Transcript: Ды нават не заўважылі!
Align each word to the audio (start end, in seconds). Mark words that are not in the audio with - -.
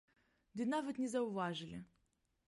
Ды 0.61 0.65
нават 0.69 1.01
не 1.03 1.09
заўважылі! 1.15 1.79